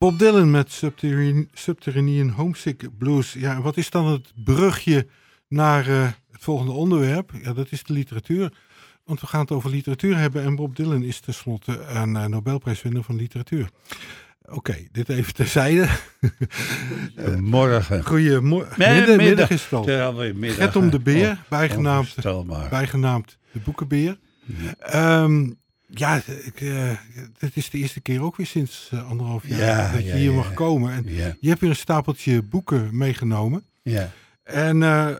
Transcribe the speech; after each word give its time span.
Bob 0.00 0.18
Dylan 0.18 0.50
met 0.50 0.72
Subterranean, 0.72 1.48
Subterranean 1.52 2.28
Homesick 2.28 2.88
Blues. 2.98 3.32
Ja, 3.32 3.60
wat 3.60 3.76
is 3.76 3.90
dan 3.90 4.06
het 4.06 4.32
brugje 4.44 5.06
naar 5.48 5.88
uh, 5.88 6.02
het 6.30 6.42
volgende 6.42 6.72
onderwerp? 6.72 7.30
Ja, 7.42 7.52
dat 7.52 7.66
is 7.70 7.82
de 7.82 7.92
literatuur. 7.92 8.52
Want 9.04 9.20
we 9.20 9.26
gaan 9.26 9.40
het 9.40 9.50
over 9.50 9.70
literatuur 9.70 10.16
hebben 10.16 10.42
en 10.42 10.54
Bob 10.56 10.76
Dylan 10.76 11.02
is 11.02 11.20
tenslotte 11.20 11.80
een 11.80 12.14
uh, 12.14 12.24
Nobelprijswinnaar 12.24 13.02
van 13.02 13.16
literatuur. 13.16 13.70
Oké, 14.42 14.56
okay, 14.56 14.88
dit 14.92 15.08
even 15.08 15.34
terzijde. 15.34 15.88
Morgen. 17.40 18.04
Goedemorgen. 18.12 18.74
Middag, 18.78 19.16
middag 19.16 19.50
is 19.50 19.62
het 19.62 19.72
al. 19.72 19.90
Ja, 19.90 20.10
middag. 20.10 20.54
Gert 20.54 20.76
om 20.76 20.90
de 20.90 21.00
Beer, 21.00 21.30
oh, 21.30 21.38
bijgenaamd, 21.48 22.14
bijgenaamd 22.70 23.38
de 23.52 23.58
Boekenbeer. 23.58 24.18
Ja. 24.82 25.22
Um, 25.22 25.58
ja, 25.90 26.22
ik, 26.44 26.60
uh, 26.60 26.92
het 27.38 27.56
is 27.56 27.70
de 27.70 27.78
eerste 27.78 28.00
keer 28.00 28.22
ook 28.22 28.36
weer 28.36 28.46
sinds 28.46 28.90
uh, 28.94 29.08
anderhalf 29.08 29.48
jaar 29.48 29.58
ja, 29.58 29.92
dat 29.92 30.00
je 30.00 30.06
ja, 30.06 30.14
hier 30.14 30.32
mag 30.32 30.54
komen. 30.54 30.92
En 30.92 31.04
je 31.40 31.48
hebt 31.48 31.60
weer 31.60 31.70
een 31.70 31.76
stapeltje 31.76 32.42
boeken 32.42 32.96
meegenomen. 32.96 33.64
Ja. 33.82 34.10
En 34.42 34.80
uh, 34.80 35.10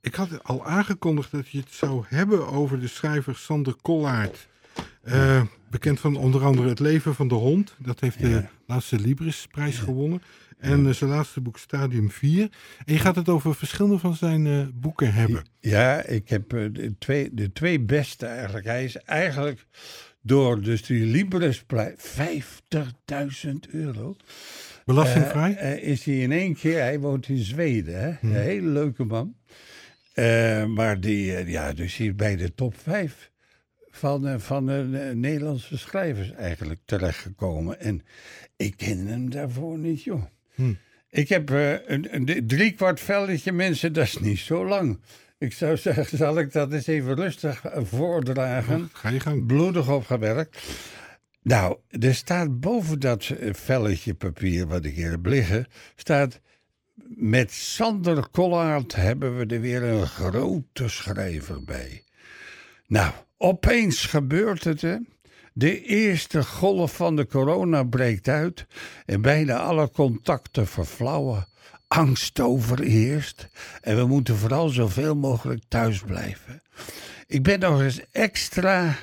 ik 0.00 0.14
had 0.14 0.44
al 0.44 0.66
aangekondigd 0.66 1.30
dat 1.30 1.48
je 1.48 1.58
het 1.58 1.72
zou 1.72 2.04
hebben 2.08 2.48
over 2.48 2.80
de 2.80 2.88
schrijver 2.88 3.36
Sander 3.36 3.74
Kollaert. 3.82 4.48
bekend 5.70 6.00
van 6.00 6.16
onder 6.16 6.44
andere 6.44 6.68
Het 6.68 6.78
leven 6.78 7.14
van 7.14 7.28
de 7.28 7.34
hond. 7.34 7.74
Dat 7.78 8.00
heeft 8.00 8.20
de 8.20 8.44
laatste 8.66 8.98
Librisprijs 8.98 9.78
gewonnen. 9.78 10.22
En 10.58 10.94
zijn 10.94 11.10
laatste 11.10 11.40
boek 11.40 11.58
Stadium 11.58 12.10
4. 12.10 12.48
En 12.84 12.92
je 12.92 12.98
gaat 12.98 13.16
het 13.16 13.28
over 13.28 13.54
verschillende 13.54 13.98
van 13.98 14.14
zijn 14.14 14.72
boeken 14.74 15.12
hebben. 15.12 15.44
Ja, 15.60 16.02
ik 16.02 16.28
heb 16.28 16.50
de, 16.50 16.94
twee, 16.98 17.34
de 17.34 17.52
twee 17.52 17.80
beste 17.80 18.26
eigenlijk. 18.26 18.66
Hij 18.66 18.84
is 18.84 18.96
eigenlijk 18.96 19.66
door 20.22 20.60
dus 20.60 20.82
die 20.82 21.04
Libresprijs 21.04 21.94
50.000 23.44 23.52
euro. 23.70 24.16
Belastingvrij? 24.84 25.52
Uh, 25.52 25.88
is 25.88 26.04
hij 26.04 26.18
in 26.18 26.32
één 26.32 26.54
keer, 26.54 26.78
hij 26.78 27.00
woont 27.00 27.28
in 27.28 27.38
Zweden, 27.38 28.00
hè? 28.00 28.12
Hmm. 28.20 28.30
een 28.30 28.40
hele 28.40 28.68
leuke 28.68 29.04
man. 29.04 29.34
Uh, 30.14 30.64
maar 30.64 31.00
die, 31.00 31.46
ja, 31.46 31.72
dus 31.72 31.96
hier 31.96 32.14
bij 32.14 32.36
de 32.36 32.54
top 32.54 32.78
5 32.78 33.30
van, 33.90 34.40
van 34.40 34.66
de 34.66 35.12
Nederlandse 35.14 35.78
schrijvers 35.78 36.32
eigenlijk 36.32 36.80
terechtgekomen. 36.84 37.80
En 37.80 38.02
ik 38.56 38.76
ken 38.76 39.06
hem 39.06 39.30
daarvoor 39.30 39.78
niet, 39.78 40.02
joh. 40.02 40.22
Hmm. 40.54 40.78
Ik 41.10 41.28
heb 41.28 41.50
een, 41.50 42.14
een 42.14 42.46
driekwart 42.46 43.00
velletje 43.00 43.52
mensen, 43.52 43.92
dat 43.92 44.04
is 44.04 44.18
niet 44.18 44.38
zo 44.38 44.66
lang. 44.66 45.00
Ik 45.38 45.52
zou 45.52 45.76
zeggen, 45.76 46.16
zal 46.16 46.38
ik 46.38 46.52
dat 46.52 46.72
eens 46.72 46.86
even 46.86 47.14
rustig 47.14 47.62
voordragen? 47.74 48.90
ga 48.92 49.08
je 49.08 49.20
gang. 49.20 49.46
Bloedig 49.46 49.90
opgewerkt. 49.90 50.58
Nou, 51.42 51.76
er 51.88 52.14
staat 52.14 52.60
boven 52.60 53.00
dat 53.00 53.32
velletje 53.52 54.14
papier 54.14 54.66
wat 54.66 54.84
ik 54.84 54.94
hier 54.94 55.10
heb 55.10 55.26
liggen, 55.26 55.66
staat... 55.96 56.40
Met 57.16 57.52
Sander 57.52 58.28
Kollaert 58.28 58.94
hebben 58.94 59.36
we 59.38 59.54
er 59.54 59.60
weer 59.60 59.82
een 59.82 60.06
grote 60.06 60.88
schrijver 60.88 61.64
bij. 61.64 62.04
Nou, 62.86 63.12
opeens 63.36 64.06
gebeurt 64.06 64.64
het, 64.64 64.80
hè. 64.80 64.96
De 65.52 65.82
eerste 65.82 66.44
golf 66.44 66.96
van 66.96 67.16
de 67.16 67.26
corona 67.26 67.82
breekt 67.82 68.28
uit 68.28 68.66
en 69.06 69.22
bijna 69.22 69.58
alle 69.58 69.90
contacten 69.90 70.66
verflauwen 70.66 71.46
angst 71.88 72.40
overheerst. 72.40 73.48
En 73.80 73.96
we 73.96 74.06
moeten 74.06 74.36
vooral 74.36 74.68
zoveel 74.68 75.16
mogelijk 75.16 75.62
thuis 75.68 76.00
blijven. 76.00 76.62
Ik 77.26 77.42
ben 77.42 77.60
nog 77.60 77.80
eens 77.80 78.00
extra 78.12 78.96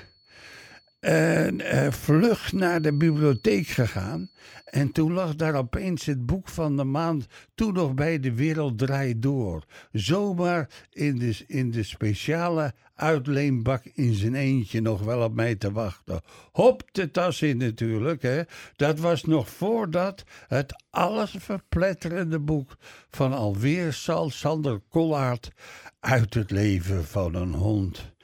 uh, 1.05 1.47
uh, 1.47 1.91
vlug 1.91 2.51
naar 2.53 2.81
de 2.81 2.93
bibliotheek 2.93 3.67
gegaan. 3.67 4.29
En 4.65 4.91
toen 4.91 5.13
lag 5.13 5.35
daar 5.35 5.55
opeens 5.55 6.05
het 6.05 6.25
boek 6.25 6.47
van 6.49 6.77
de 6.77 6.83
maand. 6.83 7.25
Toen 7.55 7.73
nog 7.73 7.93
bij 7.93 8.19
De 8.19 8.33
Wereld 8.33 8.77
Draait 8.77 9.21
Door. 9.21 9.65
Zomaar 9.91 10.69
in 10.91 11.19
de, 11.19 11.43
in 11.47 11.71
de 11.71 11.83
speciale 11.83 12.73
uitleenbak 12.95 13.85
in 13.93 14.13
zijn 14.13 14.35
eentje 14.35 14.81
nog 14.81 15.01
wel 15.01 15.23
op 15.23 15.33
mij 15.33 15.55
te 15.55 15.71
wachten. 15.71 16.21
Hop 16.51 16.83
de 16.91 17.11
tas 17.11 17.41
in 17.41 17.57
natuurlijk. 17.57 18.21
Hè. 18.21 18.41
Dat 18.75 18.99
was 18.99 19.23
nog 19.23 19.49
voordat 19.49 20.23
het 20.47 20.83
alles 20.89 21.35
verpletterende 21.39 22.39
boek 22.39 22.75
van 23.09 23.33
alweer 23.33 23.93
Sal 23.93 24.29
Sander 24.29 24.79
Kollaert 24.89 25.51
uit 25.99 26.33
het 26.33 26.51
leven 26.51 27.05
van 27.05 27.35
een 27.35 27.53
hond. 27.53 28.14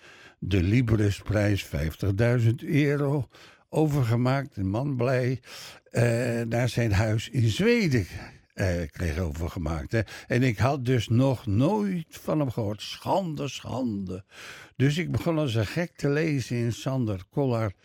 De 0.44 0.64
Librisprijs 0.64 1.66
50.000 1.66 2.52
euro 2.66 3.28
overgemaakt, 3.70 4.58
een 4.58 4.70
man 4.70 4.96
blij, 4.96 5.40
uh, 5.92 6.42
naar 6.42 6.70
zijn 6.70 6.92
huis 6.92 7.30
in 7.30 7.50
Zweden 7.50 8.06
uh, 8.56 8.68
kreeg 8.92 9.18
overgemaakt. 9.18 9.92
Hè. 9.92 10.02
En 10.28 10.44
ik 10.44 10.58
had 10.58 10.86
dus 10.86 11.08
nog 11.08 11.46
nooit 11.46 12.06
van 12.10 12.40
hem 12.40 12.52
gehoord. 12.52 12.82
Schande, 12.82 13.48
schande. 13.48 14.24
Dus 14.76 14.98
ik 14.98 15.12
begon 15.12 15.38
als 15.38 15.56
een 15.56 15.66
gek 15.66 15.92
te 15.96 16.10
lezen 16.10 16.58
in 16.58 16.74
Sander 16.74 17.24
Kollard 17.30 17.76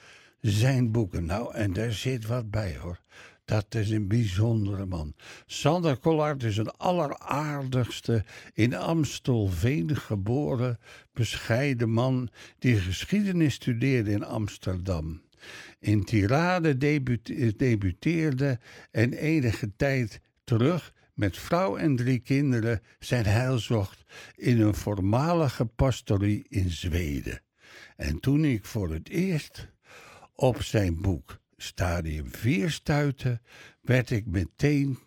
zijn 0.40 0.92
boeken. 0.92 1.24
Nou, 1.24 1.54
en 1.54 1.72
daar 1.72 1.92
zit 1.92 2.26
wat 2.26 2.50
bij 2.50 2.76
hoor. 2.80 3.00
Dat 3.46 3.74
is 3.74 3.90
een 3.90 4.08
bijzondere 4.08 4.86
man. 4.86 5.14
Sander 5.46 5.96
Kollard 5.96 6.42
is 6.42 6.56
een 6.56 6.70
alleraardigste, 6.70 8.24
in 8.54 8.74
Amstelveen 8.74 9.96
geboren, 9.96 10.78
bescheiden 11.12 11.90
man 11.90 12.28
die 12.58 12.76
geschiedenis 12.76 13.54
studeerde 13.54 14.10
in 14.10 14.24
Amsterdam. 14.24 15.22
In 15.78 16.04
Tirade 16.04 16.76
debuteerde 17.56 18.58
en 18.90 19.12
enige 19.12 19.76
tijd 19.76 20.20
terug 20.44 20.92
met 21.14 21.38
vrouw 21.38 21.76
en 21.76 21.96
drie 21.96 22.18
kinderen 22.18 22.82
zijn 22.98 23.26
heil 23.26 23.58
zocht 23.58 24.04
in 24.36 24.60
een 24.60 24.74
voormalige 24.74 25.64
pastorie 25.64 26.46
in 26.48 26.70
Zweden. 26.70 27.42
En 27.96 28.20
toen 28.20 28.44
ik 28.44 28.64
voor 28.64 28.90
het 28.90 29.08
eerst 29.08 29.68
op 30.34 30.62
zijn 30.62 31.00
boek 31.00 31.44
Stadium 31.56 32.30
4 32.30 32.70
stuitte, 32.70 33.40
werd 33.80 34.10
ik 34.10 34.26
meteen, 34.26 34.98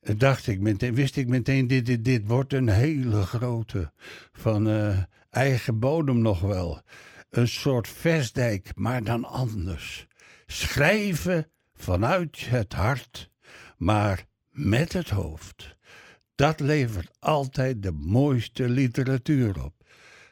dacht 0.00 0.46
ik 0.46 0.60
meteen, 0.60 0.94
wist 0.94 1.16
ik 1.16 1.28
meteen, 1.28 1.66
dit, 1.66 2.04
dit, 2.04 2.26
wordt 2.26 2.52
een 2.52 2.68
hele 2.68 3.22
grote, 3.22 3.92
van 4.32 4.68
uh, 4.68 4.98
eigen 5.30 5.78
bodem 5.78 6.18
nog 6.18 6.40
wel. 6.40 6.82
Een 7.30 7.48
soort 7.48 7.88
vestdijk, 7.88 8.70
maar 8.74 9.04
dan 9.04 9.24
anders. 9.24 10.06
Schrijven 10.46 11.50
vanuit 11.74 12.46
het 12.48 12.72
hart, 12.72 13.30
maar 13.76 14.26
met 14.50 14.92
het 14.92 15.10
hoofd. 15.10 15.76
Dat 16.34 16.60
levert 16.60 17.10
altijd 17.18 17.82
de 17.82 17.92
mooiste 17.92 18.68
literatuur 18.68 19.64
op. 19.64 19.74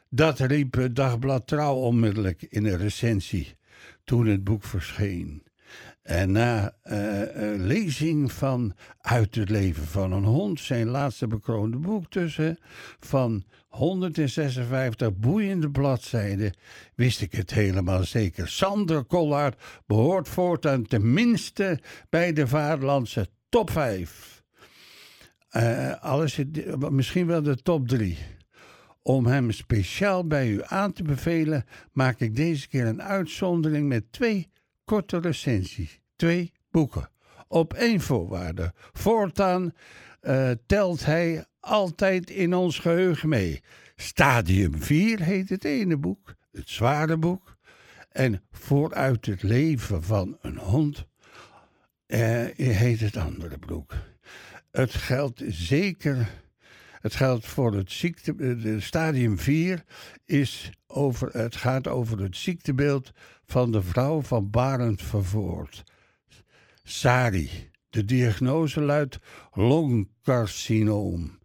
Dat 0.09 0.39
riep 0.39 0.73
het 0.73 0.95
Dagblad 0.95 1.47
Trouw 1.47 1.75
onmiddellijk 1.75 2.41
in 2.41 2.65
een 2.65 2.77
recensie 2.77 3.55
toen 4.03 4.25
het 4.25 4.43
boek 4.43 4.63
verscheen. 4.63 5.42
En 6.03 6.31
na 6.31 6.73
uh, 6.85 7.21
lezing 7.57 8.31
van 8.31 8.73
Uit 9.01 9.35
het 9.35 9.49
leven 9.49 9.87
van 9.87 10.11
een 10.11 10.23
hond, 10.23 10.59
zijn 10.59 10.87
laatste 10.87 11.27
bekroonde 11.27 11.77
boek 11.77 12.09
tussen, 12.09 12.57
van 12.99 13.43
156 13.67 15.15
boeiende 15.15 15.69
bladzijden, 15.69 16.57
wist 16.95 17.21
ik 17.21 17.31
het 17.31 17.51
helemaal 17.51 18.03
zeker. 18.03 18.47
Sander 18.47 19.03
Kollard 19.03 19.61
behoort 19.85 20.27
voortaan 20.27 20.85
tenminste 20.85 21.79
bij 22.09 22.33
de 22.33 22.47
Vaderlandse 22.47 23.27
top 23.49 23.69
5. 23.69 24.43
Uh, 25.51 25.89
eh, 25.89 26.01
alles, 26.01 26.39
misschien 26.89 27.27
wel 27.27 27.41
de 27.41 27.55
top 27.55 27.87
3. 27.87 28.17
Om 29.01 29.25
hem 29.25 29.51
speciaal 29.51 30.27
bij 30.27 30.49
u 30.49 30.61
aan 30.63 30.93
te 30.93 31.03
bevelen, 31.03 31.65
maak 31.91 32.19
ik 32.19 32.35
deze 32.35 32.67
keer 32.67 32.85
een 32.85 33.03
uitzondering 33.03 33.87
met 33.87 34.11
twee 34.11 34.51
korte 34.85 35.19
recensies. 35.19 35.99
Twee 36.15 36.51
boeken. 36.71 37.09
Op 37.47 37.73
één 37.73 38.01
voorwaarde. 38.01 38.73
Voortaan 38.91 39.73
uh, 40.21 40.51
telt 40.65 41.05
hij 41.05 41.45
altijd 41.59 42.29
in 42.29 42.53
ons 42.53 42.79
geheugen 42.79 43.29
mee. 43.29 43.63
Stadium 43.95 44.81
4 44.81 45.21
heet 45.21 45.49
het 45.49 45.63
ene 45.65 45.97
boek, 45.97 46.35
het 46.51 46.69
zware 46.69 47.17
boek. 47.17 47.57
En 48.09 48.43
Vooruit 48.51 49.25
het 49.25 49.43
leven 49.43 50.03
van 50.03 50.37
een 50.41 50.57
hond 50.57 51.05
uh, 52.07 52.45
heet 52.55 52.99
het 52.99 53.17
andere 53.17 53.57
boek. 53.57 53.93
Het 54.71 54.93
geldt 54.93 55.41
zeker. 55.47 56.42
Het 57.03 57.15
geldt 57.15 57.45
voor 57.45 57.73
het 57.73 57.91
ziekte. 57.91 58.35
De 58.55 58.79
stadium 58.79 59.39
4 59.39 59.83
is 60.25 60.71
over, 60.87 61.29
het 61.31 61.55
gaat 61.55 61.87
over 61.87 62.19
het 62.19 62.37
ziektebeeld 62.37 63.11
van 63.45 63.71
de 63.71 63.81
vrouw 63.81 64.21
van 64.21 64.49
Barend 64.49 65.01
Vervoort. 65.01 65.83
Sari. 66.83 67.49
De 67.89 68.05
diagnose 68.05 68.81
luidt 68.81 69.19
longcarcinoom. 69.51 71.39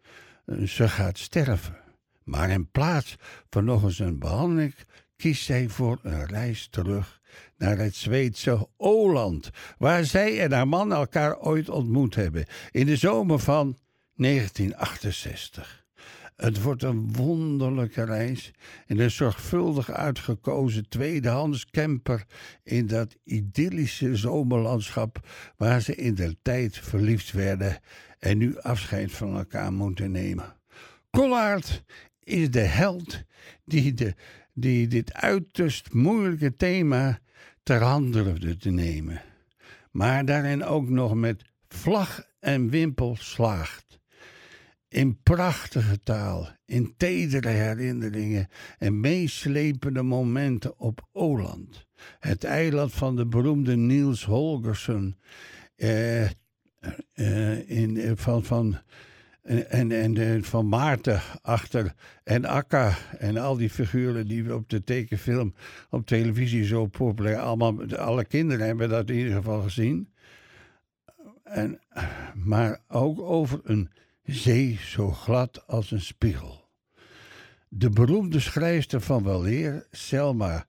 Ze 0.67 0.89
gaat 0.89 1.19
sterven. 1.19 1.77
Maar 2.25 2.51
in 2.51 2.71
plaats 2.71 3.17
van 3.51 3.65
nog 3.65 3.83
eens 3.83 3.99
een 3.99 4.19
behandeling 4.19 4.75
kiest 5.17 5.45
zij 5.45 5.69
voor 5.69 5.99
een 6.03 6.27
reis 6.27 6.69
terug 6.71 7.21
naar 7.57 7.79
het 7.79 7.95
Zweedse 7.95 8.69
Åland, 8.77 9.51
waar 9.79 10.05
zij 10.05 10.41
en 10.41 10.53
haar 10.53 10.69
man 10.69 10.93
elkaar 10.93 11.39
ooit 11.39 11.69
ontmoet 11.69 12.15
hebben 12.15 12.47
in 12.71 12.87
de 12.87 12.97
zomer 12.97 13.39
van 13.39 13.77
1968. 14.19 15.87
Het 16.37 16.63
wordt 16.63 16.83
een 16.83 17.13
wonderlijke 17.13 18.05
reis 18.05 18.51
in 18.87 19.01
een 19.01 19.11
zorgvuldig 19.11 19.91
uitgekozen 19.91 20.89
tweedehands 20.89 21.67
camper 21.71 22.25
in 22.63 22.87
dat 22.87 23.17
idyllische 23.25 24.17
zomerlandschap 24.17 25.29
waar 25.57 25.81
ze 25.81 25.95
in 25.95 26.15
de 26.15 26.37
tijd 26.43 26.79
verliefd 26.79 27.33
werden 27.33 27.79
en 28.19 28.39
nu 28.39 28.59
afscheid 28.59 29.13
van 29.13 29.37
elkaar 29.37 29.73
moeten 29.73 30.11
nemen. 30.11 30.57
Collard 31.11 31.85
is 32.23 32.51
de 32.51 32.61
held 32.61 33.23
die, 33.65 33.95
de, 33.95 34.15
die 34.53 34.87
dit 34.87 35.15
uiterst 35.15 35.93
moeilijke 35.93 36.57
thema 36.57 37.19
ter 37.63 37.83
hand 37.83 38.13
te 38.61 38.71
nemen, 38.71 39.23
maar 39.91 40.25
daarin 40.25 40.65
ook 40.65 40.89
nog 40.89 41.15
met 41.15 41.45
vlag 41.69 42.27
en 42.41 42.71
wimpel 42.71 43.17
slaagt. 43.19 43.89
In 44.89 45.23
prachtige 45.23 46.01
taal, 46.03 46.49
in 46.67 46.95
tedere 46.97 47.49
herinneringen 47.49 48.49
en 48.79 49.01
meeslepende 49.01 50.03
momenten 50.03 50.79
op 50.79 51.09
Åland. 51.13 51.87
Het 52.19 52.45
eiland 52.45 52.93
van 52.93 53.17
de 53.17 53.27
beroemde 53.27 53.77
Niels 53.77 54.25
Holgersson. 54.25 55.17
Eh, 55.77 56.25
eh, 56.25 57.71
in, 57.71 58.17
van, 58.17 58.45
van, 58.45 58.79
en, 59.43 59.91
en, 59.91 60.17
en 60.17 60.45
van 60.45 60.69
Maarten 60.69 61.21
achter 61.43 61.95
en 62.25 62.45
Akka 62.45 62.97
en 63.19 63.37
al 63.37 63.57
die 63.57 63.71
figuren 63.71 64.27
die 64.27 64.45
we 64.45 64.55
op 64.55 64.69
de 64.69 64.85
tekenfilm 64.85 65.55
op 65.91 66.07
televisie 66.07 66.65
zo 66.65 66.87
populair 66.87 67.39
allemaal 67.39 67.97
alle 67.97 68.25
kinderen 68.25 68.67
hebben 68.67 68.89
dat 68.89 69.11
in 69.11 69.17
ieder 69.17 69.35
geval 69.35 69.63
gezien 69.63 70.13
en, 71.45 71.81
maar 72.35 72.81
ook 72.89 73.21
over 73.21 73.61
een 73.65 73.91
zee 74.29 74.79
zo 74.83 75.11
glad 75.11 75.67
als 75.67 75.91
een 75.91 76.01
spiegel. 76.01 76.69
De 77.69 77.91
beroemde 77.91 78.41
schrijfster 78.41 79.01
van 79.01 79.25
weleer, 79.25 79.87
Selma 79.91 80.67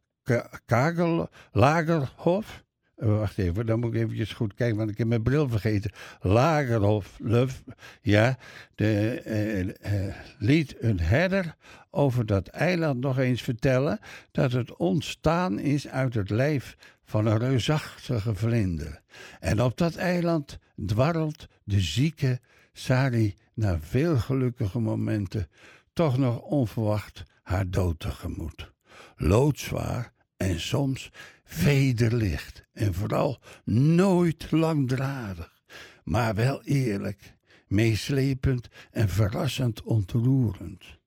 Kagel, 0.66 1.30
Lagerhof, 1.52 2.64
uh, 2.98 3.18
wacht 3.18 3.38
even, 3.38 3.66
dan 3.66 3.80
moet 3.80 3.94
ik 3.94 4.02
eventjes 4.02 4.34
goed 4.34 4.54
kijken, 4.54 4.78
want 4.78 4.90
ik 4.90 4.98
heb 4.98 5.08
mijn 5.08 5.24
bril 5.24 5.50
vergeten. 5.50 5.92
Lagerhof, 6.22 7.18
Luf, 7.20 7.64
ja, 8.02 8.38
de, 8.76 9.22
uh, 9.26 9.60
uh, 10.08 10.16
liet 10.38 10.76
een 10.80 11.00
herder 11.00 11.56
over 11.90 12.26
dat 12.26 12.48
eiland 12.48 13.00
nog 13.00 13.18
eens 13.18 13.42
vertellen 13.42 14.00
dat 14.32 14.52
het 14.52 14.76
ontstaan 14.76 15.60
is 15.60 15.88
uit 15.88 16.14
het 16.14 16.30
lijf 16.30 16.78
van 17.10 17.26
een 17.26 17.38
reusachtige 17.38 18.36
vlinder. 18.36 19.02
En 19.40 19.62
op 19.62 19.78
dat 19.78 19.96
eiland 19.96 20.60
dwarrelt 20.86 21.48
de 21.64 21.80
zieke 21.80 22.40
Sari 22.74 23.36
na 23.54 23.80
veel 23.82 24.18
gelukkige 24.18 24.80
momenten 24.80 25.48
toch 25.94 26.18
nog 26.18 26.40
onverwacht 26.40 27.24
haar 27.44 27.70
dood 27.70 28.00
tegemoet. 28.00 28.72
Loodzwaar 29.16 30.14
en 30.38 30.60
soms 30.60 31.12
vederlicht 31.44 32.64
en 32.74 32.94
vooral 32.94 33.40
nooit 33.64 34.52
langdradig, 34.52 35.62
maar 36.04 36.36
wel 36.36 36.64
eerlijk, 36.64 37.36
meeslepend 37.68 38.68
en 38.92 39.10
verrassend 39.10 39.82
ontroerend. 39.82 40.99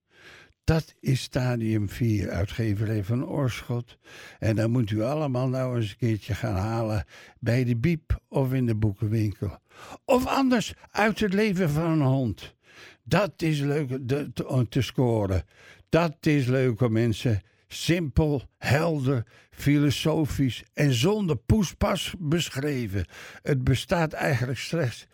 Dat 0.65 0.95
is 1.01 1.23
stadium 1.23 1.89
4, 1.89 2.31
uitgeverij 2.31 3.05
van 3.05 3.27
Oorschot. 3.27 3.99
En 4.39 4.57
dan 4.57 4.71
moet 4.71 4.91
u 4.91 5.03
allemaal 5.03 5.49
nou 5.49 5.77
eens 5.77 5.91
een 5.91 5.97
keertje 5.97 6.35
gaan 6.35 6.57
halen 6.57 7.05
bij 7.39 7.65
de 7.65 7.77
biep 7.77 8.21
of 8.29 8.53
in 8.53 8.67
de 8.67 8.75
boekenwinkel. 8.75 9.59
Of 10.05 10.27
anders 10.27 10.75
uit 10.91 11.21
het 11.21 11.33
leven 11.33 11.71
van 11.71 11.91
een 11.91 12.01
hond. 12.01 12.55
Dat 13.03 13.33
is 13.37 13.61
leuk 13.61 13.89
te, 14.07 14.67
te 14.69 14.83
scoren. 14.83 15.45
Dat 15.89 16.17
is 16.21 16.47
leuk 16.47 16.81
om 16.81 16.93
mensen. 16.93 17.41
Simpel, 17.69 18.43
helder, 18.59 19.27
filosofisch 19.51 20.63
en 20.75 20.93
zonder 20.93 21.37
poespas 21.37 22.15
beschreven. 22.19 23.05
Het 23.43 23.65
bestaat 23.65 24.13
eigenlijk 24.13 24.59
slechts 24.59 25.07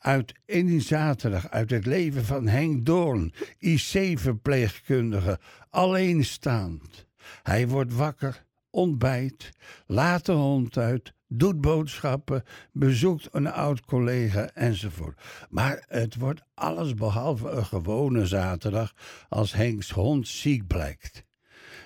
uit 0.00 0.32
één 0.46 0.80
zaterdag 0.80 1.50
uit 1.50 1.70
het 1.70 1.86
leven 1.86 2.24
van 2.24 2.46
Henk 2.46 2.86
Doorn, 2.86 3.32
IC-verpleegkundige, 3.58 5.38
alleenstaand. 5.70 7.06
Hij 7.42 7.68
wordt 7.68 7.94
wakker, 7.94 8.44
ontbijt, 8.70 9.50
laat 9.86 10.26
de 10.26 10.32
hond 10.32 10.76
uit, 10.76 11.12
doet 11.28 11.60
boodschappen, 11.60 12.44
bezoekt 12.72 13.28
een 13.32 13.46
oud 13.46 13.84
collega 13.84 14.50
enzovoort. 14.54 15.20
Maar 15.50 15.84
het 15.88 16.16
wordt 16.16 16.42
alles 16.54 16.94
behalve 16.94 17.48
een 17.48 17.66
gewone 17.66 18.26
zaterdag 18.26 18.92
als 19.28 19.52
Henks 19.52 19.90
hond 19.90 20.28
ziek 20.28 20.66
blijkt. 20.66 21.24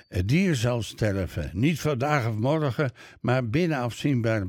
Het 0.08 0.28
dier 0.28 0.54
zal 0.54 0.82
sterven, 0.82 1.50
niet 1.52 1.80
vandaag 1.80 2.26
of 2.26 2.34
morgen, 2.34 2.92
maar 3.20 3.48
binnen 3.48 3.78
afzienbare, 3.78 4.48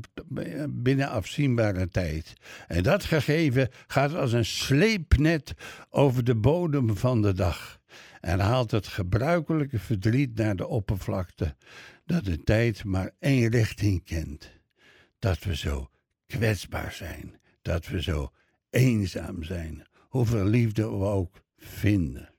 binnen 0.69 1.09
afzienbare 1.09 1.87
tijd. 1.89 2.33
En 2.67 2.83
dat 2.83 3.03
gegeven 3.03 3.69
gaat 3.87 4.13
als 4.13 4.33
een 4.33 4.45
sleepnet 4.45 5.53
over 5.89 6.23
de 6.23 6.35
bodem 6.35 6.97
van 6.97 7.21
de 7.21 7.33
dag 7.33 7.79
en 8.21 8.39
haalt 8.39 8.71
het 8.71 8.87
gebruikelijke 8.87 9.79
verdriet 9.79 10.35
naar 10.35 10.55
de 10.55 10.67
oppervlakte, 10.67 11.55
dat 12.05 12.25
de 12.25 12.43
tijd 12.43 12.83
maar 12.83 13.11
één 13.19 13.49
richting 13.49 14.03
kent. 14.03 14.51
Dat 15.19 15.43
we 15.43 15.55
zo 15.55 15.89
kwetsbaar 16.27 16.91
zijn, 16.91 17.39
dat 17.61 17.87
we 17.87 18.01
zo 18.01 18.31
eenzaam 18.69 19.43
zijn, 19.43 19.87
hoeveel 20.09 20.45
liefde 20.45 20.81
we 20.81 21.05
ook 21.05 21.41
vinden. 21.57 22.34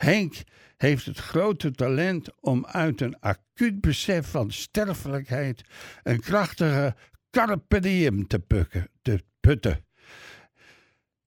Henk 0.00 0.42
heeft 0.76 1.06
het 1.06 1.18
grote 1.18 1.70
talent 1.70 2.40
om 2.40 2.66
uit 2.66 3.00
een 3.00 3.20
acuut 3.20 3.80
besef 3.80 4.26
van 4.26 4.50
sterfelijkheid 4.50 5.64
een 6.02 6.20
krachtige 6.20 6.94
carpe 7.30 7.80
diem 7.80 8.26
te, 8.26 8.38
pukken, 8.38 8.88
te 9.02 9.22
putten. 9.40 9.84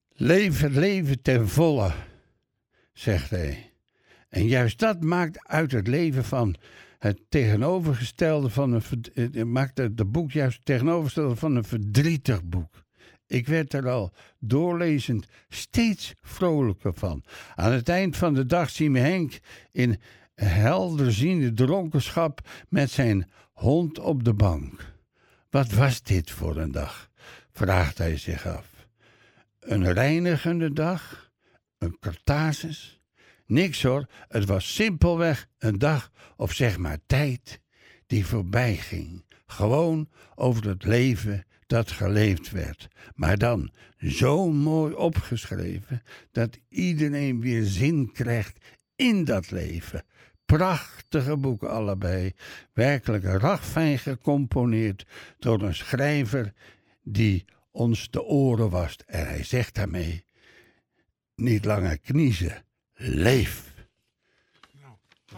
Leven, 0.09 0.71
leven 0.71 1.21
ten 1.21 1.49
volle, 1.49 1.91
zegt 2.93 3.29
hij. 3.29 3.73
En 4.29 4.47
juist 4.47 4.79
dat 4.79 5.03
maakt 5.03 5.47
uit 5.47 5.71
het 5.71 5.87
leven 5.87 6.23
van 6.23 6.55
het 6.99 7.19
tegenovergestelde 7.29 8.49
van 8.49 8.81
een. 9.13 9.51
maakt 9.51 9.77
het 9.77 10.11
boek 10.11 10.31
juist 10.31 10.55
het 10.55 10.65
tegenovergestelde 10.65 11.35
van 11.35 11.55
een 11.55 11.63
verdrietig 11.63 12.43
boek. 12.43 12.82
Ik 13.33 13.47
werd 13.47 13.73
er 13.73 13.89
al 13.89 14.13
doorlezend 14.39 15.25
steeds 15.49 16.13
vrolijker 16.21 16.93
van. 16.93 17.23
Aan 17.55 17.71
het 17.71 17.89
eind 17.89 18.17
van 18.17 18.33
de 18.33 18.45
dag 18.45 18.69
zien 18.69 18.93
we 18.93 18.99
Henk 18.99 19.39
in 19.71 19.99
helderziende 20.35 21.53
dronkenschap 21.53 22.49
met 22.69 22.91
zijn 22.91 23.29
hond 23.53 23.99
op 23.99 24.23
de 24.23 24.33
bank. 24.33 24.93
Wat 25.49 25.71
was 25.71 26.01
dit 26.01 26.31
voor 26.31 26.57
een 26.57 26.71
dag? 26.71 27.09
vraagt 27.51 27.97
hij 27.97 28.17
zich 28.17 28.47
af. 28.47 28.87
Een 29.59 29.93
reinigende 29.93 30.73
dag? 30.73 31.31
Een 31.77 31.97
kartasis? 31.99 32.99
Niks 33.45 33.83
hoor, 33.83 34.05
het 34.27 34.45
was 34.45 34.73
simpelweg 34.73 35.47
een 35.57 35.79
dag 35.79 36.11
of 36.35 36.53
zeg 36.53 36.77
maar 36.77 36.97
tijd 37.05 37.59
die 38.07 38.25
voorbij 38.25 38.75
ging. 38.75 39.25
Gewoon 39.45 40.09
over 40.35 40.67
het 40.67 40.83
leven 40.83 41.43
dat 41.67 41.91
geleefd 41.91 42.51
werd. 42.51 42.87
Maar 43.15 43.37
dan 43.37 43.71
zo 43.97 44.51
mooi 44.51 44.93
opgeschreven 44.93 46.03
dat 46.31 46.57
iedereen 46.69 47.41
weer 47.41 47.63
zin 47.63 48.11
krijgt 48.11 48.57
in 48.95 49.23
dat 49.23 49.51
leven. 49.51 50.05
Prachtige 50.45 51.37
boeken 51.37 51.69
allebei, 51.69 52.33
werkelijk 52.73 53.23
ragfijn 53.23 53.99
gecomponeerd 53.99 55.05
door 55.39 55.61
een 55.61 55.75
schrijver 55.75 56.53
die 57.01 57.45
ons 57.71 58.09
de 58.09 58.23
oren 58.23 58.69
wast. 58.69 59.03
En 59.07 59.27
hij 59.27 59.43
zegt 59.43 59.75
daarmee: 59.75 60.25
niet 61.35 61.65
langer 61.65 61.99
kniezen, 61.99 62.65
leef. 62.93 63.72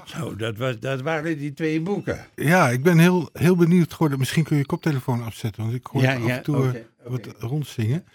Zo, 0.05 0.35
dat, 0.35 0.57
was, 0.57 0.79
dat 0.79 1.01
waren 1.01 1.37
die 1.37 1.53
twee 1.53 1.81
boeken. 1.81 2.25
Ja, 2.35 2.69
ik 2.69 2.83
ben 2.83 2.97
heel, 2.97 3.29
heel 3.33 3.55
benieuwd 3.55 3.93
geworden. 3.93 4.19
Misschien 4.19 4.43
kun 4.43 4.55
je 4.55 4.61
je 4.61 4.67
koptelefoon 4.67 5.23
afzetten, 5.23 5.63
want 5.63 5.75
ik 5.75 5.85
hoor 5.85 6.01
ja, 6.01 6.15
af 6.15 6.27
en 6.27 6.43
toe 6.43 6.57
okay, 6.57 6.85
eh, 7.03 7.11
wat 7.11 7.27
rondzingen. 7.39 8.05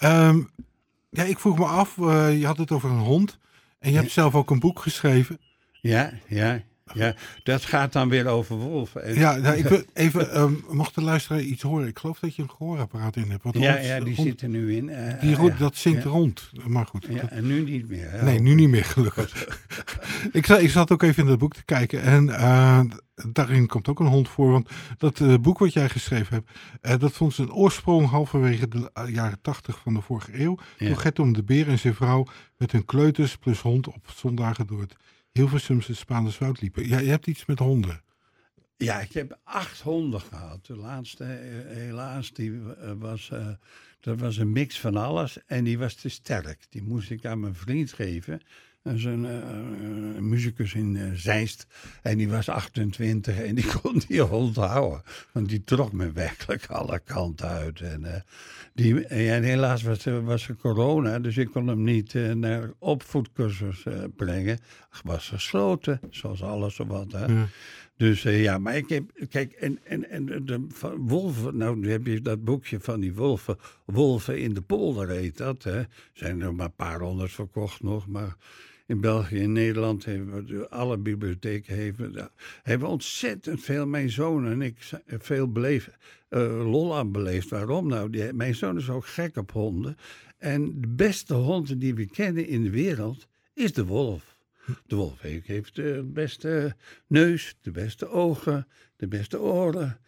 Um, 0.00 0.50
ja, 1.10 1.22
ik 1.22 1.38
vroeg 1.38 1.58
me 1.58 1.64
af, 1.64 1.96
uh, 1.96 2.38
je 2.40 2.46
had 2.46 2.58
het 2.58 2.70
over 2.70 2.90
een 2.90 2.98
hond. 2.98 3.38
En 3.78 3.90
je 3.90 3.96
hebt 3.96 4.10
zelf 4.10 4.34
ook 4.34 4.50
een 4.50 4.58
boek 4.60 4.80
geschreven. 4.80 5.38
Ja, 5.80 6.12
ja. 6.26 6.62
Ja, 6.92 7.14
dat 7.42 7.64
gaat 7.64 7.92
dan 7.92 8.08
weer 8.08 8.26
over 8.26 8.56
wolven. 8.56 9.14
Ja, 9.14 9.36
nou, 9.36 9.56
ik 9.56 9.64
wil 9.64 9.82
even, 9.92 10.40
um, 10.40 10.64
mocht 10.70 10.94
de 10.94 11.02
luisteraar 11.02 11.40
iets 11.40 11.62
horen? 11.62 11.88
Ik 11.88 11.98
geloof 11.98 12.18
dat 12.18 12.36
je 12.36 12.42
een 12.42 12.50
gehoorapparaat 12.50 13.16
in 13.16 13.30
hebt. 13.30 13.58
Ja, 13.58 13.78
ja, 13.78 14.00
die 14.00 14.14
zit 14.14 14.42
er 14.42 14.48
nu 14.48 14.76
in. 14.76 14.88
Uh, 14.88 15.20
die 15.20 15.36
uh, 15.36 15.58
dat 15.58 15.76
zingt 15.76 16.04
rond, 16.04 16.50
maar 16.66 16.86
goed. 16.86 17.06
Ja, 17.10 17.30
en 17.30 17.46
nu 17.46 17.62
niet 17.62 17.88
meer. 17.88 18.20
Nee, 18.22 18.40
nu 18.40 18.54
niet 18.54 18.68
meer, 18.68 18.84
gelukkig. 18.84 19.58
ik, 20.32 20.46
zat, 20.46 20.60
ik 20.60 20.70
zat 20.70 20.92
ook 20.92 21.02
even 21.02 21.22
in 21.22 21.28
dat 21.28 21.38
boek 21.38 21.54
te 21.54 21.64
kijken 21.64 22.02
en 22.02 22.26
uh, 22.26 22.80
daarin 23.14 23.66
komt 23.66 23.88
ook 23.88 24.00
een 24.00 24.06
hond 24.06 24.28
voor. 24.28 24.50
Want 24.50 24.70
dat 24.98 25.20
eh, 25.20 25.34
boek 25.40 25.58
wat 25.58 25.72
jij 25.72 25.88
geschreven 25.88 26.34
hebt, 26.34 26.50
eh, 26.80 26.98
dat 26.98 27.12
vond 27.12 27.34
zijn 27.34 27.52
oorsprong 27.52 28.08
halverwege 28.08 28.68
de 28.68 28.90
eh, 28.92 29.08
jaren 29.08 29.40
tachtig 29.40 29.78
van 29.78 29.94
de 29.94 30.00
vorige 30.00 30.40
eeuw. 30.40 30.58
Toen 30.78 30.98
Gert 30.98 31.18
om 31.18 31.32
de 31.32 31.42
Beer 31.42 31.68
en 31.68 31.78
zijn 31.78 31.94
vrouw 31.94 32.26
met 32.56 32.72
hun 32.72 32.84
kleuters 32.84 33.36
plus 33.36 33.60
hond 33.60 33.86
op 33.86 34.10
zondagen 34.14 34.66
door 34.66 34.80
het 34.80 34.96
Hilversumse 35.38 35.94
Spaanse 35.94 36.54
liepen. 36.60 36.88
Ja, 36.88 36.98
je 36.98 37.08
hebt 37.08 37.26
iets 37.26 37.44
met 37.44 37.58
honden. 37.58 38.02
Ja, 38.76 39.00
ik 39.00 39.12
heb 39.12 39.38
acht 39.44 39.80
honden 39.80 40.20
gehad. 40.20 40.66
De 40.66 40.76
laatste, 40.76 41.24
eh, 41.24 41.76
helaas, 41.76 42.32
die 42.32 42.74
eh, 42.74 42.92
was, 42.98 43.30
eh, 43.30 43.48
dat 44.00 44.20
was 44.20 44.36
een 44.36 44.52
mix 44.52 44.80
van 44.80 44.96
alles. 44.96 45.38
En 45.46 45.64
die 45.64 45.78
was 45.78 45.94
te 45.94 46.08
sterk. 46.08 46.66
Die 46.68 46.82
moest 46.82 47.10
ik 47.10 47.24
aan 47.24 47.40
mijn 47.40 47.54
vriend 47.54 47.92
geven. 47.92 48.40
Dat 48.84 48.94
is 48.94 49.04
een, 49.04 49.24
eh, 49.24 49.32
een 50.16 50.28
muzikus 50.28 50.74
in 50.74 50.96
eh, 50.96 51.10
Zeist. 51.14 51.66
En 52.02 52.16
die 52.16 52.28
was 52.28 52.48
28 52.48 53.40
en 53.42 53.54
die 53.54 53.66
kon 53.80 54.02
die 54.08 54.20
hond 54.20 54.56
houden. 54.56 55.02
Want 55.32 55.48
die 55.48 55.64
trok 55.64 55.92
me 55.92 56.12
werkelijk 56.12 56.66
alle 56.66 57.00
kanten 57.04 57.48
uit. 57.48 57.80
En, 57.80 58.04
eh, 58.14 58.20
die, 58.74 59.06
en 59.06 59.42
helaas 59.42 59.82
was, 59.82 60.06
er- 60.06 60.24
was 60.24 60.48
er 60.48 60.56
corona, 60.56 61.18
dus 61.18 61.36
ik 61.36 61.50
kon 61.50 61.66
hem 61.66 61.82
niet 61.82 62.14
eh, 62.14 62.32
naar 62.32 62.70
opvoedcursus 62.78 63.84
eh, 63.84 64.04
brengen. 64.16 64.58
was 65.02 65.28
gesloten, 65.28 66.00
zoals 66.10 66.42
alles 66.42 66.80
of 66.80 66.86
wat. 66.88 67.12
Hè. 67.12 67.24
Ja. 67.24 67.46
Dus 67.96 68.24
eh, 68.24 68.42
ja, 68.42 68.58
maar 68.58 68.76
ik 68.76 68.88
heb, 68.88 69.04
kijk, 69.30 69.52
en, 69.52 69.78
en, 69.84 70.10
en 70.10 70.26
de- 70.44 70.66
wolven, 70.96 71.56
nou 71.56 71.76
nu 71.76 71.90
heb 71.90 72.06
je 72.06 72.20
dat 72.20 72.44
boekje 72.44 72.80
van 72.80 73.00
die 73.00 73.14
wolven, 73.14 73.56
wolven 73.84 74.38
in 74.40 74.54
de 74.54 74.62
polder 74.62 75.08
heet 75.08 75.36
dat, 75.36 75.62
hè. 75.62 75.82
Zijn 76.12 76.40
er 76.40 76.54
maar 76.54 76.66
een 76.66 76.74
paar 76.74 77.00
honderd 77.00 77.32
verkocht 77.32 77.82
nog, 77.82 78.06
maar 78.08 78.36
in 78.86 79.00
België 79.00 79.42
en 79.42 79.52
Nederland 79.52 80.04
hebben 80.04 80.46
we, 80.46 80.68
alle 80.68 80.98
bibliotheken 80.98 81.76
hebben, 81.84 82.30
hebben 82.62 82.88
ontzettend 82.88 83.60
veel, 83.62 83.86
mijn 83.86 84.10
zoon 84.10 84.46
en 84.46 84.62
ik, 84.62 84.82
z- 84.82 84.92
veel 85.06 85.52
beleefd, 85.52 85.90
eh, 86.28 86.40
lol 86.70 86.96
aan 86.96 87.12
beleefd. 87.12 87.48
Waarom 87.48 87.88
nou? 87.88 88.32
Mijn 88.32 88.54
zoon 88.54 88.76
is 88.76 88.90
ook 88.90 89.06
gek 89.06 89.36
op 89.36 89.50
honden. 89.52 89.96
En 90.38 90.80
de 90.80 90.88
beste 90.88 91.34
hond 91.34 91.80
die 91.80 91.94
we 91.94 92.06
kennen 92.06 92.46
in 92.46 92.62
de 92.62 92.70
wereld 92.70 93.26
is 93.54 93.72
de 93.72 93.84
wolf. 93.84 94.36
De 94.86 94.96
wolf 94.96 95.20
heeft 95.20 95.74
de 95.76 96.10
beste 96.12 96.76
neus, 97.06 97.56
de 97.60 97.70
beste 97.70 98.08
ogen, 98.08 98.66
de 98.96 99.08
beste 99.08 99.40
oren. 99.40 99.98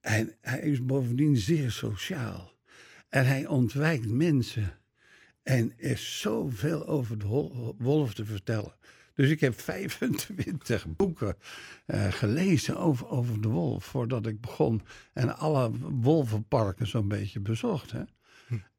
En 0.00 0.32
hij 0.40 0.60
is 0.60 0.84
bovendien 0.84 1.36
zeer 1.36 1.70
sociaal. 1.70 2.52
En 3.08 3.26
hij 3.26 3.46
ontwijkt 3.46 4.08
mensen. 4.08 4.78
En 5.44 5.72
er 5.78 5.90
is 5.90 6.20
zoveel 6.20 6.86
over 6.86 7.18
de 7.18 7.26
wolf 7.78 8.14
te 8.14 8.24
vertellen. 8.24 8.74
Dus 9.14 9.30
ik 9.30 9.40
heb 9.40 9.60
25 9.70 10.86
boeken 10.96 11.36
eh, 11.86 12.12
gelezen 12.12 12.76
over, 12.76 13.08
over 13.08 13.40
de 13.40 13.48
wolf 13.48 13.84
voordat 13.84 14.26
ik 14.26 14.40
begon. 14.40 14.82
En 15.12 15.36
alle 15.36 15.70
wolvenparken 16.00 16.86
zo'n 16.86 17.08
beetje 17.08 17.40
bezocht. 17.40 17.90
Hè. 17.92 18.02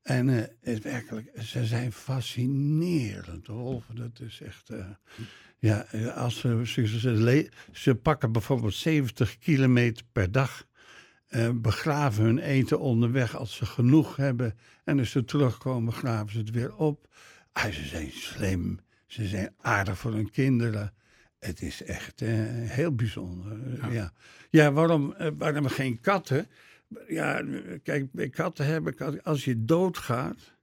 En 0.01 0.29
eh, 0.29 0.43
het 0.61 0.83
werkelijk, 0.83 1.31
ze 1.41 1.65
zijn 1.65 1.91
fascinerend. 1.91 3.45
De 3.45 3.51
wolven, 3.53 3.95
dat 3.95 4.19
is 4.19 4.41
echt. 4.41 4.69
eh, 4.69 4.85
ja, 5.59 5.79
als 6.15 6.39
ze, 6.39 6.61
ze, 6.65 6.87
ze, 6.87 7.49
ze 7.71 7.95
pakken 7.95 8.31
bijvoorbeeld 8.31 8.73
70 8.73 9.37
kilometer 9.37 10.05
per 10.11 10.31
dag. 10.31 10.65
Eh, 11.35 11.49
begraven 11.53 12.23
hun 12.23 12.39
eten 12.39 12.79
onderweg 12.79 13.35
als 13.35 13.55
ze 13.55 13.65
genoeg 13.65 14.15
hebben. 14.15 14.57
En 14.83 14.99
als 14.99 15.09
ze 15.09 15.23
terugkomen, 15.23 15.93
graven 15.93 16.31
ze 16.31 16.37
het 16.37 16.51
weer 16.51 16.75
op. 16.75 17.07
Ah, 17.51 17.71
ze 17.71 17.85
zijn 17.85 18.11
slim. 18.11 18.79
Ze 19.07 19.25
zijn 19.25 19.53
aardig 19.61 19.97
voor 19.97 20.13
hun 20.13 20.31
kinderen. 20.31 20.93
Het 21.39 21.61
is 21.61 21.83
echt 21.83 22.21
eh, 22.21 22.29
heel 22.69 22.95
bijzonder. 22.95 23.77
Ja, 23.81 23.87
ja. 23.87 24.13
ja 24.49 24.71
waarom, 24.71 25.13
eh, 25.13 25.31
waarom 25.37 25.67
geen 25.67 26.01
katten? 26.01 26.47
Ja, 27.07 27.43
kijk, 27.83 28.11
bij 28.11 28.29
katten 28.29 28.65
hebben, 28.65 29.21
als 29.23 29.45
je 29.45 29.65
doodgaat, 29.65 30.53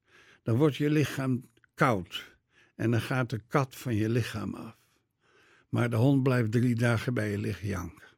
dan 0.42 0.56
wordt 0.56 0.76
je 0.76 0.90
lichaam 0.90 1.44
koud. 1.74 2.36
En 2.74 2.90
dan 2.90 3.00
gaat 3.00 3.30
de 3.30 3.40
kat 3.48 3.76
van 3.76 3.94
je 3.94 4.08
lichaam 4.08 4.54
af. 4.54 4.76
Maar 5.68 5.90
de 5.90 5.96
hond 5.96 6.22
blijft 6.22 6.52
drie 6.52 6.74
dagen 6.74 7.14
bij 7.14 7.30
je 7.30 7.38
liggen 7.38 7.68
janken. 7.68 8.11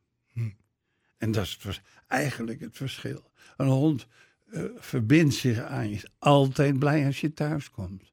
En 1.25 1.33
dat 1.33 1.45
is 1.45 1.59
het 1.63 1.81
eigenlijk 2.07 2.61
het 2.61 2.77
verschil. 2.77 3.31
Een 3.57 3.67
hond 3.67 4.07
eh, 4.51 4.63
verbindt 4.77 5.35
zich 5.35 5.61
aan 5.61 5.89
je. 5.89 5.95
Is 5.95 6.07
altijd 6.19 6.79
blij 6.79 7.07
als 7.07 7.21
je 7.21 7.33
thuis 7.33 7.71
komt. 7.71 8.13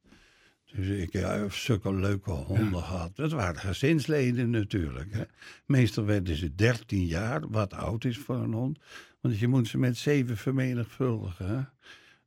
Dus 0.66 0.88
ik 0.88 1.12
ja, 1.12 1.38
heb 1.38 1.54
zulke 1.54 1.94
leuke 1.94 2.32
honden 2.32 2.84
gehad. 2.84 3.16
Dat 3.16 3.32
waren 3.32 3.62
gezinsleden 3.62 4.50
natuurlijk. 4.50 5.14
Hè. 5.14 5.24
Meestal 5.66 6.06
werden 6.06 6.36
ze 6.36 6.56
13 6.56 7.06
jaar, 7.06 7.50
wat 7.50 7.74
oud 7.74 8.06
is 8.06 8.18
voor 8.18 8.36
een 8.36 8.54
hond. 8.54 8.80
Want 9.22 9.40
je 9.40 9.48
moet 9.48 9.68
ze 9.68 9.78
met 9.78 9.98
zeven 9.98 10.38
vermenigvuldigen. 10.38 11.48
Hè. 11.48 11.62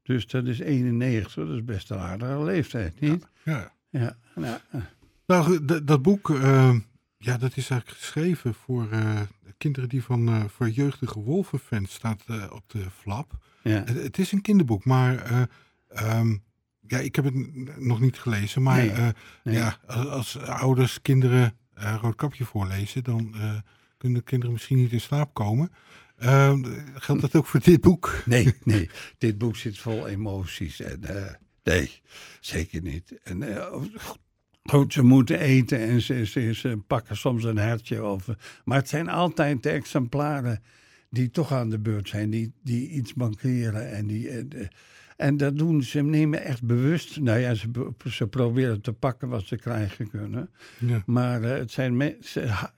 Dus 0.03 0.26
dat 0.26 0.47
is 0.47 0.59
91, 0.59 1.35
dat 1.35 1.49
is 1.49 1.64
best 1.64 1.91
een 1.91 1.99
aardige 1.99 2.45
leeftijd, 2.45 3.00
niet? 3.00 3.26
Ja. 3.45 3.73
Ja, 3.91 4.17
nou, 5.26 5.64
dat 5.85 6.03
boek, 6.03 6.31
eh, 6.31 6.76
ja, 7.25 7.38
dat 7.38 7.57
is 7.57 7.71
eigenlijk 7.71 8.00
geschreven 8.00 8.54
voor 8.54 8.90
eh, 8.90 9.21
kinderen 9.59 9.88
die 9.88 10.02
van, 10.02 10.28
eh, 10.28 10.45
voor 10.49 10.71
jeugdige 10.71 11.21
wolvenfans 11.21 11.93
staat 11.93 12.23
eh, 12.26 12.47
op 12.50 12.62
de 12.66 12.90
flap. 13.00 13.33
ja. 13.62 13.83
Het, 13.85 14.02
het 14.02 14.19
is 14.19 14.33
een 14.33 14.40
kinderboek, 14.40 14.85
maar 14.85 15.16
eh, 15.19 15.43
ehm, 15.88 16.37
ja, 16.87 16.99
ik 16.99 17.16
heb 17.16 17.25
het 17.25 17.35
nog 17.78 18.00
niet 18.00 18.19
gelezen. 18.19 18.62
Maar 18.62 18.76
Nee, 18.76 19.12
nee. 19.45 19.57
ja, 19.57 19.78
als, 19.87 20.07
als 20.07 20.38
ouders 20.38 21.02
kinderen 21.02 21.57
Roodkapje 21.75 22.45
voorlezen, 22.45 23.04
dan 23.04 23.35
kunnen 23.97 24.19
de 24.19 24.25
kinderen 24.25 24.52
misschien 24.52 24.76
niet 24.76 24.93
in 24.93 25.00
slaap 25.00 25.35
komen. 25.35 25.73
Ehm, 26.16 26.64
geldt 26.95 27.21
dat 27.21 27.35
ook 27.35 27.47
voor 27.47 27.61
dit 27.61 27.81
boek? 27.81 28.23
Nee, 28.25 28.54
nee. 28.64 28.90
Dit 29.19 29.38
boek 29.38 29.57
zit 29.57 29.78
vol 29.78 30.09
emoties. 30.09 30.81
En, 30.81 31.00
nee, 31.62 32.00
zeker 32.40 32.83
niet. 32.83 33.19
En, 33.23 33.43
goed, 34.71 34.92
ze 34.92 35.02
moeten 35.02 35.38
eten 35.40 35.78
en 35.78 36.00
ze, 36.00 36.26
ze, 36.26 36.52
ze 36.54 36.78
pakken 36.87 37.16
soms 37.16 37.44
een 37.44 37.59
hertje 37.59 38.00
over. 38.00 38.38
Maar 38.64 38.78
het 38.78 38.88
zijn 38.88 39.09
altijd 39.09 39.62
de 39.62 39.71
exemplaren 39.71 40.62
die 41.11 41.30
toch 41.30 41.52
aan 41.52 41.71
de 41.71 41.78
beurt 41.78 42.09
zijn, 42.09 42.30
die, 42.30 42.52
die 42.62 42.88
iets 42.88 43.14
mankeren. 43.14 43.90
En, 43.92 44.06
die, 44.06 44.28
eh, 44.28 44.66
en 45.16 45.37
dat 45.37 45.59
doen 45.59 45.83
ze, 45.83 46.00
nemen 46.02 46.42
echt 46.44 46.62
bewust. 46.62 47.21
Nou 47.21 47.38
ja, 47.38 47.54
ze, 47.54 47.68
ze 48.11 48.26
proberen 48.26 48.80
te 48.80 48.92
pakken 48.92 49.28
wat 49.28 49.44
ze 49.44 49.56
krijgen 49.56 50.11
kunnen. 50.11 50.50
Ja. 50.78 51.02
Maar 51.06 51.42
eh, 51.42 51.59
het 51.59 51.71
zijn 51.71 51.97
me- 51.97 52.18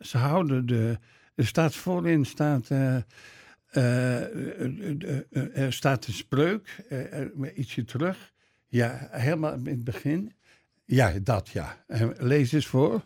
ze, 0.00 0.19
houden 0.19 0.66
de. 0.66 0.99
Er 1.35 1.47
staat 1.47 1.75
voorin 1.75 2.25
staat. 2.25 2.71
eh, 2.71 2.97
eh, 3.71 4.23
er 5.55 5.73
staat 5.73 6.07
een 6.07 6.12
spreuk, 6.12 6.87
ietsje 7.55 7.85
terug. 7.85 8.33
Ja, 8.69 9.09
helemaal 9.11 9.55
in 9.55 9.66
het 9.66 9.85
begin. 9.85 10.33
Ja, 10.87 11.12
dat 11.23 11.49
ja. 11.49 11.85
Eh, 11.87 12.09
lees 12.16 12.52
eens 12.52 12.66
voor. 12.66 13.02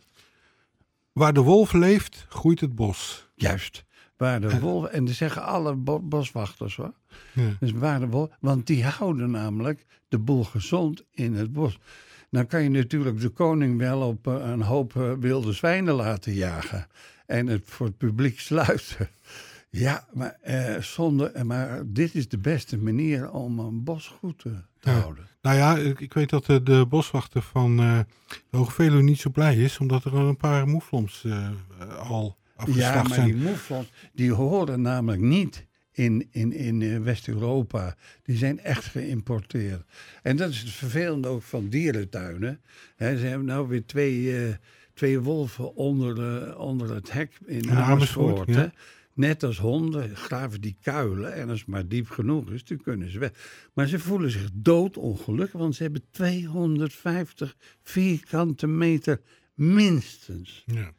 Waar 1.13 1.33
de 1.33 1.41
wolf 1.41 1.73
leeft, 1.73 2.27
groeit 2.29 2.61
het 2.61 2.75
bos. 2.75 3.29
Juist. 3.35 3.85
Waar 4.17 4.41
de 4.41 4.61
wolf, 4.61 4.87
en 4.87 5.05
dat 5.05 5.15
zeggen 5.15 5.43
alle 5.43 5.75
bo- 5.75 6.01
boswachters 6.01 6.77
hoor. 6.77 6.95
Ja. 7.33 7.57
Dus 7.61 7.73
waar 7.73 8.01
de 8.01 8.07
wolf, 8.09 8.29
want 8.41 8.67
die 8.67 8.85
houden 8.85 9.31
namelijk 9.31 9.87
de 10.09 10.19
boel 10.19 10.45
gezond 10.45 11.05
in 11.11 11.35
het 11.35 11.53
bos. 11.53 11.79
Dan 12.31 12.47
kan 12.47 12.63
je 12.63 12.69
natuurlijk 12.69 13.21
de 13.21 13.29
koning 13.29 13.79
wel 13.79 14.01
op 14.09 14.27
eh, 14.27 14.35
een 14.35 14.63
hoop 14.63 14.97
eh, 14.97 15.13
wilde 15.13 15.53
zwijnen 15.53 15.95
laten 15.95 16.33
jagen. 16.33 16.87
En 17.27 17.47
het 17.47 17.63
voor 17.65 17.87
het 17.87 17.97
publiek 17.97 18.41
sluiten. 18.51 19.09
Ja, 19.71 20.07
maar, 20.13 20.37
eh, 20.41 20.81
zonder, 20.81 21.47
maar 21.47 21.83
dit 21.87 22.15
is 22.15 22.29
de 22.29 22.39
beste 22.39 22.79
manier 22.79 23.31
om 23.31 23.59
een 23.59 23.85
bos 23.85 24.07
goed 24.09 24.39
te, 24.39 24.55
te 24.81 24.91
Ja. 24.91 24.99
houden. 25.01 25.29
Nou 25.43 25.57
ja, 25.57 25.77
ik, 25.77 26.01
ik 26.01 26.13
weet 26.15 26.31
dat 26.31 26.45
de, 26.47 26.63
de 26.63 26.87
boswachter 26.89 27.43
van 27.43 27.77
de 27.77 28.05
Hoge 28.51 28.73
Veluwe 28.73 29.03
niet 29.03 29.21
zo 29.21 29.31
blij 29.31 29.57
is, 29.57 29.79
omdat 29.79 30.05
er 30.05 30.13
al 30.13 30.29
een 30.29 30.37
paar 30.37 30.69
moeflons 30.69 31.25
eh, 31.25 31.49
al 32.09 32.37
Ja, 32.57 32.63
afgeslacht 32.63 33.09
maar 33.09 33.15
zijn. 33.19 33.27
die 33.27 33.37
moeflons, 33.37 33.93
die 34.13 34.33
horen 34.33 34.81
namelijk 34.81 35.23
niet 35.23 35.67
in, 35.93 36.29
in, 36.31 36.53
in 36.53 36.83
eh, 36.83 36.99
West-Europa. 36.99 37.97
Die 38.23 38.37
zijn 38.37 38.61
echt 38.61 38.85
geïmporteerd. 38.85 39.83
En 40.23 40.37
dat 40.37 40.51
is 40.51 40.61
het 40.61 40.71
vervelende 40.71 41.29
ook 41.29 41.43
van 41.43 41.69
dierentuinen. 41.69 42.61
Ze 42.99 43.05
hebben 43.05 43.47
nou 43.47 43.69
weer 43.69 43.87
twee, 43.87 44.57
twee 44.95 45.21
wolven 45.21 45.75
onder, 45.75 46.57
onder 46.59 46.95
het 46.95 47.13
hek 47.13 47.39
in 47.47 47.61
In 47.61 47.71
Amersfoort, 47.71 48.33
Amersfoort. 48.49 48.49
ja. 48.55 48.73
Net 49.15 49.43
als 49.43 49.59
honden 49.59 50.17
graven 50.17 50.61
die 50.61 50.77
kuilen. 50.83 51.35
En 51.35 51.49
als 51.49 51.59
het 51.59 51.69
maar 51.69 51.89
diep 51.89 52.09
genoeg 52.09 52.51
is, 52.51 52.65
dan 52.65 52.81
kunnen 52.81 53.11
ze 53.11 53.19
weg. 53.19 53.31
Maar 53.75 53.87
ze 53.87 53.99
voelen 53.99 54.31
zich 54.31 54.49
doodongelukkig, 54.53 55.61
want 55.61 55.75
ze 55.75 55.83
hebben 55.83 56.03
250 56.11 57.57
vierkante 57.83 58.67
meter 58.67 59.21
minstens. 59.55 60.65
Ja. 60.67 60.93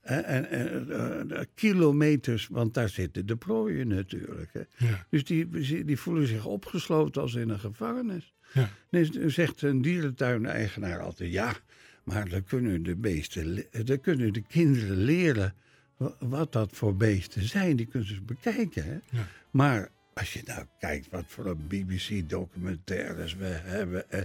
En, 0.00 0.24
en, 0.24 0.50
en, 0.50 0.90
eh, 0.90 1.38
eh, 1.38 1.46
kilometers, 1.54 2.48
want 2.48 2.74
daar 2.74 2.88
zitten 2.88 3.26
de 3.26 3.36
prooien 3.36 3.88
natuurlijk. 3.88 4.52
Hè. 4.52 4.86
Ja. 4.86 5.06
Dus 5.10 5.24
die, 5.24 5.84
die 5.84 5.98
voelen 5.98 6.26
zich 6.26 6.44
opgesloten 6.44 7.22
als 7.22 7.34
in 7.34 7.48
een 7.48 7.58
gevangenis. 7.58 8.34
Ja. 8.52 8.70
Dus 8.90 9.10
zegt 9.34 9.62
een 9.62 9.82
dierentuineigenaar 9.82 11.00
altijd: 11.00 11.32
ja, 11.32 11.56
maar 12.04 12.28
dan 12.28 12.44
kunnen 12.44 12.82
de 12.82 12.96
beesten, 12.96 13.64
dan 13.84 14.00
kunnen 14.00 14.32
de 14.32 14.42
kinderen 14.42 14.96
leren 14.96 15.54
wat 16.18 16.52
dat 16.52 16.68
voor 16.72 16.96
beesten 16.96 17.42
zijn. 17.48 17.76
Die 17.76 17.86
kunnen 17.86 18.08
ze 18.08 18.20
bekijken. 18.20 18.84
Hè? 18.84 18.98
Ja. 19.18 19.26
Maar 19.50 19.88
als 20.14 20.32
je 20.32 20.42
nou 20.44 20.64
kijkt 20.78 21.08
wat 21.10 21.24
voor 21.26 21.46
een 21.46 21.66
BBC-documentaires 21.68 23.34
we 23.36 23.44
hebben. 23.64 24.10
eh, 24.10 24.20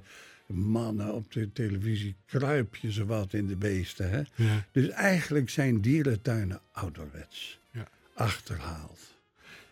mannen 0.47 1.13
op 1.13 1.31
de 1.31 1.51
televisie 1.51 2.15
kruip 2.25 2.75
je 2.75 2.91
ze 2.91 3.05
wat 3.05 3.33
in 3.33 3.47
de 3.47 3.55
beesten. 3.55 4.09
Hè? 4.09 4.21
Ja. 4.35 4.65
Dus 4.71 4.89
eigenlijk 4.89 5.49
zijn 5.49 5.81
dierentuinen 5.81 6.59
ouderwets. 6.71 7.59
Ja. 7.71 7.87
Achterhaald. 8.15 8.99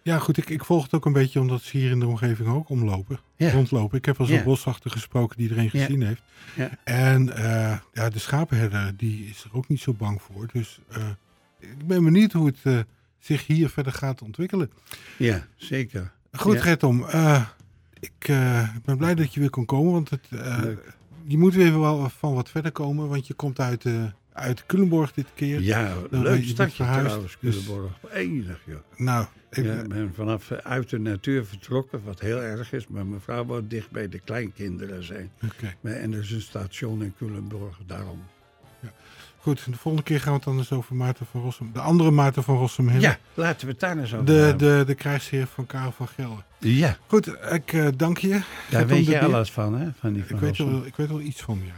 Ja, 0.01 0.19
goed, 0.19 0.37
ik, 0.37 0.49
ik 0.49 0.65
volg 0.65 0.83
het 0.83 0.93
ook 0.93 1.05
een 1.05 1.13
beetje 1.13 1.39
omdat 1.39 1.61
ze 1.61 1.77
hier 1.77 1.91
in 1.91 1.99
de 1.99 2.07
omgeving 2.07 2.49
ook 2.49 2.69
omlopen, 2.69 3.19
Ja. 3.35 3.51
rondlopen. 3.51 3.97
Ik 3.97 4.05
heb 4.05 4.17
wel 4.17 4.27
zo'n 4.27 4.35
Ja. 4.35 4.43
boswachter 4.43 4.91
gesproken 4.91 5.37
die 5.37 5.47
iedereen 5.49 5.69
Ja. 5.73 5.85
gezien 5.85 6.01
heeft. 6.01 6.21
Ja. 6.55 6.69
En 6.83 7.35
eh, 7.35 7.77
ja, 7.93 8.09
de 8.09 8.19
schapenherder 8.19 8.93
die 8.97 9.25
is 9.25 9.43
er 9.43 9.49
ook 9.53 9.67
niet 9.67 9.79
zo 9.81 9.93
bang 9.93 10.21
voor. 10.21 10.49
Dus 10.53 10.79
eh, 10.89 11.09
ik 11.61 11.87
ben 11.87 12.03
benieuwd 12.03 12.31
hoe 12.31 12.45
het 12.47 12.59
eh, 12.63 12.79
zich 13.19 13.47
hier 13.47 13.69
verder 13.69 13.93
gaat 13.93 14.21
ontwikkelen. 14.21 14.71
Ja, 15.17 15.47
zeker. 15.55 16.11
Goed, 16.31 16.53
Ja. 16.53 16.61
Gertom, 16.61 17.03
eh, 17.05 17.47
ik 17.99 18.27
eh, 18.27 18.69
ben 18.85 18.97
blij 18.97 19.15
dat 19.15 19.33
je 19.33 19.39
weer 19.39 19.49
kon 19.49 19.65
komen, 19.65 19.91
want 19.91 20.09
het, 20.09 20.27
je 21.25 21.37
moet 21.37 21.53
weer 21.53 21.79
wel 21.79 22.09
van 22.09 22.33
wat 22.33 22.49
verder 22.49 22.71
komen, 22.71 23.07
want 23.09 23.27
je 23.27 23.33
komt 23.33 23.59
uit, 23.59 23.85
uit 24.33 24.65
Culemborg 24.65 25.13
dit 25.13 25.27
keer. 25.33 25.61
Ja, 25.61 25.93
Dan 26.09 26.21
leuk 26.21 26.41
je 26.41 26.47
stadje 26.47 26.83
trouwens, 26.83 27.37
dus- 27.39 27.63
Culemborg. 27.65 27.91
Enig, 28.13 28.59
joh. 28.65 28.79
Nou, 28.97 29.25
ik, 29.49 29.63
Ja, 29.65 29.73
ik 29.81 29.87
ben 29.87 30.11
vanaf 30.13 30.51
uit 30.51 30.89
de 30.89 30.99
natuur 30.99 31.45
vertrokken, 31.45 32.03
wat 32.03 32.19
heel 32.19 32.41
erg 32.41 32.73
is. 32.73 32.87
Maar 32.87 33.05
mijn 33.05 33.21
vrouw 33.21 33.45
wou 33.45 33.67
dicht 33.67 33.91
bij 33.91 34.09
de 34.09 34.19
kleinkinderen 34.19 35.03
zijn. 35.03 35.31
Maar- 35.81 35.93
En 35.93 36.13
er 36.13 36.19
is 36.19 36.31
een 36.31 36.41
station 36.41 37.03
in 37.03 37.13
Culemborg, 37.17 37.79
daarom. 37.85 38.19
Goed, 39.41 39.65
de 39.65 39.77
volgende 39.77 40.03
keer 40.07 40.19
gaan 40.19 40.29
we 40.29 40.35
het 40.35 40.43
dan 40.43 40.57
eens 40.57 40.71
over 40.71 40.95
Maarten 40.95 41.25
van 41.31 41.41
Rossum. 41.41 41.69
De 41.73 41.79
andere 41.79 42.11
Maarten 42.11 42.43
van 42.43 42.57
Rossum 42.57 42.85
hebben. 42.87 43.09
Ja, 43.09 43.17
laten 43.33 43.65
we 43.65 43.71
het 43.71 43.81
daar 43.81 43.97
eens 43.97 44.13
over 44.13 44.25
De, 44.25 44.31
hebben. 44.33 44.77
de, 44.77 44.83
de 44.85 44.95
krijgsheer 44.95 45.47
van 45.47 45.65
Karel 45.65 45.91
van 45.91 46.07
Gelder. 46.07 46.43
Ja, 46.57 46.97
Goed, 47.07 47.27
ik 47.51 47.73
eh, 47.73 47.87
dank 47.95 48.17
je. 48.17 48.41
daar 48.69 48.87
weet 48.87 49.05
je 49.05 49.19
alles 49.21 49.51
van, 49.51 49.73
hè? 49.79 49.87
Van 49.99 50.13
die 50.13 50.21
Ik 50.21 50.27
van 50.29 50.39
weet, 50.39 50.57
Rossum. 50.57 50.71
wel, 50.71 50.85
ik 50.85 50.95
weet 50.95 51.07
wel 51.07 51.19
iets 51.21 51.41
van, 51.41 51.61
ja. 51.65 51.73